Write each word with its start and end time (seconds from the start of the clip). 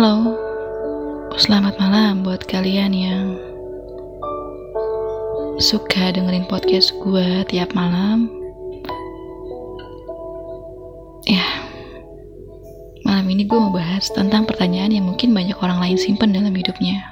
Halo, 0.00 0.32
selamat 1.36 1.76
malam 1.76 2.24
buat 2.24 2.48
kalian 2.48 2.88
yang 2.96 3.36
suka 5.60 6.16
dengerin 6.16 6.48
podcast 6.48 6.96
gue 7.04 7.44
tiap 7.52 7.76
malam. 7.76 8.32
Ya, 11.28 11.44
malam 13.04 13.28
ini 13.28 13.44
gue 13.44 13.52
mau 13.60 13.68
bahas 13.76 14.08
tentang 14.08 14.48
pertanyaan 14.48 14.88
yang 14.88 15.04
mungkin 15.04 15.36
banyak 15.36 15.60
orang 15.60 15.84
lain 15.84 16.00
simpen 16.00 16.32
dalam 16.32 16.56
hidupnya. 16.56 17.04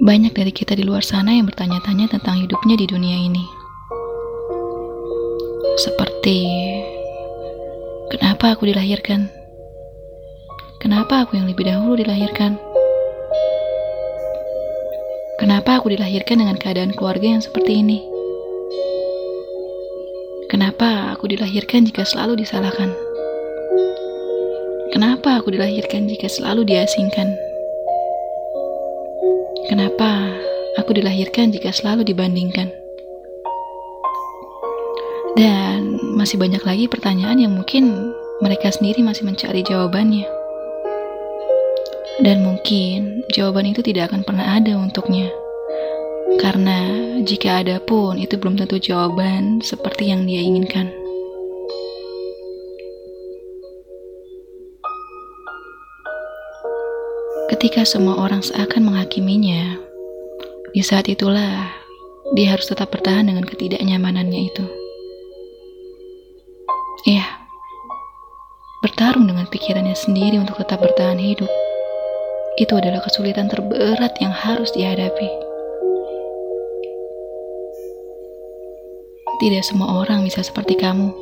Banyak 0.00 0.32
dari 0.32 0.48
kita 0.48 0.72
di 0.72 0.88
luar 0.88 1.04
sana 1.04 1.36
yang 1.36 1.44
bertanya-tanya 1.44 2.08
tentang 2.08 2.40
hidupnya 2.40 2.80
di 2.80 2.88
dunia 2.88 3.20
ini. 3.20 3.44
Seperti 5.76 6.57
Kenapa 8.38 8.54
aku 8.54 8.70
dilahirkan? 8.70 9.26
Kenapa 10.78 11.26
aku 11.26 11.34
yang 11.34 11.50
lebih 11.50 11.66
dahulu 11.66 11.98
dilahirkan? 11.98 12.54
Kenapa 15.42 15.82
aku 15.82 15.90
dilahirkan 15.90 16.38
dengan 16.38 16.54
keadaan 16.54 16.94
keluarga 16.94 17.34
yang 17.34 17.42
seperti 17.42 17.82
ini? 17.82 17.98
Kenapa 20.46 21.18
aku 21.18 21.26
dilahirkan 21.26 21.90
jika 21.90 22.06
selalu 22.06 22.38
disalahkan? 22.38 22.94
Kenapa 24.94 25.42
aku 25.42 25.50
dilahirkan 25.50 26.06
jika 26.06 26.30
selalu 26.30 26.62
diasingkan? 26.62 27.34
Kenapa 29.66 30.30
aku 30.78 30.94
dilahirkan 30.94 31.50
jika 31.50 31.74
selalu 31.74 32.06
dibandingkan? 32.06 32.70
Dan 35.34 35.98
masih 36.14 36.38
banyak 36.38 36.62
lagi 36.62 36.86
pertanyaan 36.86 37.42
yang 37.42 37.54
mungkin 37.58 38.14
mereka 38.38 38.70
sendiri 38.70 39.02
masih 39.02 39.26
mencari 39.26 39.66
jawabannya. 39.66 40.26
Dan 42.22 42.42
mungkin 42.42 43.26
jawaban 43.34 43.70
itu 43.70 43.82
tidak 43.82 44.10
akan 44.10 44.22
pernah 44.22 44.58
ada 44.58 44.78
untuknya. 44.78 45.30
Karena 46.38 46.86
jika 47.26 47.62
ada 47.62 47.82
pun 47.82 48.18
itu 48.18 48.38
belum 48.38 48.58
tentu 48.58 48.78
jawaban 48.78 49.58
seperti 49.58 50.14
yang 50.14 50.22
dia 50.26 50.42
inginkan. 50.42 50.90
Ketika 57.50 57.82
semua 57.82 58.22
orang 58.22 58.38
seakan 58.38 58.86
menghakiminya, 58.86 59.82
di 60.70 60.82
saat 60.84 61.10
itulah 61.10 61.74
dia 62.38 62.54
harus 62.54 62.70
tetap 62.70 62.94
bertahan 62.94 63.26
dengan 63.26 63.42
ketidaknyamanannya 63.42 64.40
itu. 64.46 64.77
Bertarung 68.98 69.30
dengan 69.30 69.46
pikirannya 69.46 69.94
sendiri 69.94 70.42
untuk 70.42 70.58
tetap 70.58 70.82
bertahan 70.82 71.22
hidup. 71.22 71.46
Itu 72.58 72.74
adalah 72.82 72.98
kesulitan 73.06 73.46
terberat 73.46 74.18
yang 74.18 74.34
harus 74.34 74.74
dihadapi. 74.74 75.30
Tidak 79.38 79.62
semua 79.62 80.02
orang 80.02 80.26
bisa 80.26 80.42
seperti 80.42 80.74
kamu. 80.74 81.14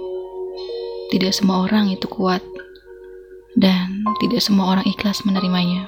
Tidak 1.13 1.29
semua 1.37 1.69
orang 1.69 1.93
itu 1.93 2.09
kuat. 2.09 2.41
Dan 3.53 4.09
tidak 4.25 4.41
semua 4.41 4.73
orang 4.73 4.89
ikhlas 4.89 5.21
menerimanya. 5.29 5.85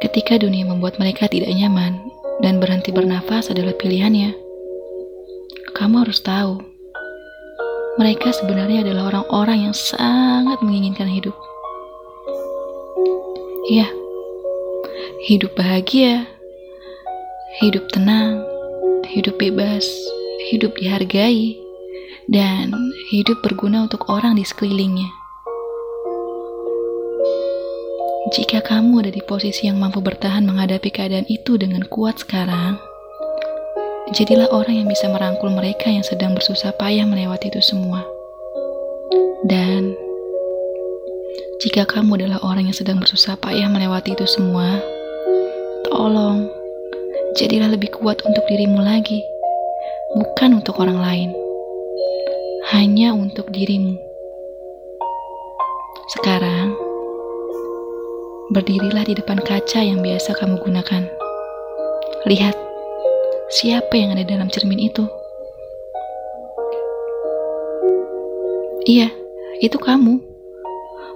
Ketika 0.00 0.40
dunia 0.40 0.64
membuat 0.64 0.96
mereka 0.96 1.28
tidak 1.28 1.52
nyaman 1.52 2.08
dan 2.40 2.56
berhenti 2.56 2.88
bernafas 2.88 3.52
adalah 3.52 3.76
pilihannya, 3.76 4.32
kamu 5.76 6.08
harus 6.08 6.24
tahu 6.24 6.73
mereka 7.94 8.34
sebenarnya 8.34 8.82
adalah 8.82 9.14
orang-orang 9.14 9.70
yang 9.70 9.76
sangat 9.76 10.58
menginginkan 10.58 11.06
hidup. 11.06 11.34
Ya, 13.70 13.86
hidup 15.30 15.54
bahagia, 15.54 16.26
hidup 17.62 17.86
tenang, 17.94 18.42
hidup 19.06 19.38
bebas, 19.38 19.86
hidup 20.50 20.74
dihargai, 20.74 21.54
dan 22.26 22.74
hidup 23.14 23.40
berguna 23.46 23.86
untuk 23.86 24.10
orang 24.10 24.34
di 24.34 24.44
sekelilingnya. 24.44 25.08
Jika 28.34 28.58
kamu 28.66 29.06
ada 29.06 29.12
di 29.14 29.22
posisi 29.22 29.70
yang 29.70 29.78
mampu 29.78 30.02
bertahan 30.02 30.42
menghadapi 30.42 30.90
keadaan 30.90 31.28
itu 31.30 31.54
dengan 31.54 31.86
kuat 31.86 32.18
sekarang, 32.18 32.74
Jadilah 34.12 34.52
orang 34.52 34.84
yang 34.84 34.88
bisa 34.92 35.08
merangkul 35.08 35.48
mereka 35.48 35.88
yang 35.88 36.04
sedang 36.04 36.36
bersusah 36.36 36.76
payah 36.76 37.08
melewati 37.08 37.48
itu 37.48 37.64
semua. 37.64 38.04
Dan 39.48 39.96
jika 41.64 41.88
kamu 41.88 42.20
adalah 42.20 42.36
orang 42.44 42.68
yang 42.68 42.76
sedang 42.76 43.00
bersusah 43.00 43.40
payah 43.40 43.64
melewati 43.64 44.12
itu 44.12 44.28
semua, 44.28 44.76
tolong 45.88 46.44
jadilah 47.40 47.72
lebih 47.72 47.96
kuat 47.96 48.20
untuk 48.28 48.44
dirimu 48.44 48.84
lagi, 48.84 49.24
bukan 50.20 50.60
untuk 50.60 50.84
orang 50.84 51.00
lain, 51.00 51.30
hanya 52.76 53.16
untuk 53.16 53.48
dirimu. 53.48 53.96
Sekarang, 56.20 56.76
berdirilah 58.52 59.08
di 59.08 59.16
depan 59.16 59.40
kaca 59.40 59.80
yang 59.80 60.04
biasa 60.04 60.36
kamu 60.36 60.60
gunakan. 60.60 61.08
Lihat 62.28 62.73
siapa 63.54 63.94
yang 63.94 64.18
ada 64.18 64.26
dalam 64.26 64.50
cermin 64.50 64.82
itu. 64.82 65.06
Iya, 68.84 69.08
itu 69.62 69.78
kamu. 69.78 70.18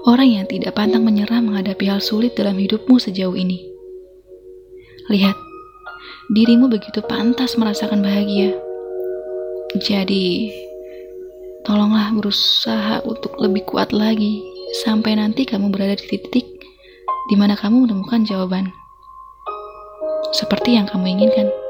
Orang 0.06 0.30
yang 0.30 0.46
tidak 0.46 0.78
pantang 0.78 1.02
menyerah 1.02 1.42
menghadapi 1.42 1.90
hal 1.90 1.98
sulit 1.98 2.38
dalam 2.38 2.54
hidupmu 2.56 2.96
sejauh 2.96 3.34
ini. 3.34 3.66
Lihat, 5.10 5.34
dirimu 6.32 6.70
begitu 6.70 7.02
pantas 7.02 7.58
merasakan 7.58 8.00
bahagia. 8.00 8.54
Jadi, 9.82 10.54
tolonglah 11.66 12.14
berusaha 12.16 13.04
untuk 13.04 13.36
lebih 13.36 13.66
kuat 13.68 13.90
lagi 13.92 14.40
sampai 14.86 15.18
nanti 15.18 15.44
kamu 15.44 15.68
berada 15.74 15.98
di 15.98 16.06
titik 16.06 16.46
di 17.28 17.34
mana 17.36 17.58
kamu 17.58 17.84
menemukan 17.84 18.24
jawaban. 18.24 18.72
Seperti 20.32 20.78
yang 20.78 20.88
kamu 20.88 21.18
inginkan. 21.18 21.67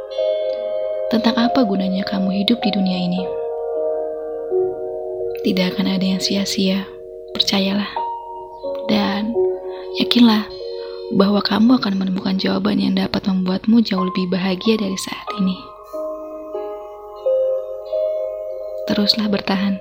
Tentang 1.08 1.40
apa 1.40 1.64
gunanya 1.64 2.04
kamu 2.04 2.44
hidup 2.44 2.60
di 2.60 2.68
dunia 2.68 3.00
ini? 3.00 3.24
Tidak 5.40 5.72
akan 5.72 5.96
ada 5.96 6.04
yang 6.04 6.20
sia-sia, 6.20 6.84
percayalah. 7.32 7.88
Dan 8.92 9.32
yakinlah 9.96 10.44
bahwa 11.16 11.40
kamu 11.40 11.80
akan 11.80 11.96
menemukan 11.96 12.36
jawaban 12.36 12.76
yang 12.76 12.92
dapat 12.92 13.24
membuatmu 13.24 13.80
jauh 13.80 14.04
lebih 14.04 14.28
bahagia 14.28 14.76
dari 14.76 15.00
saat 15.00 15.28
ini. 15.40 15.56
Teruslah 18.92 19.32
bertahan 19.32 19.80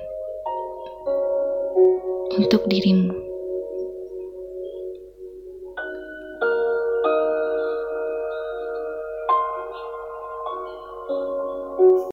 untuk 2.39 2.63
dirimu. 2.71 3.26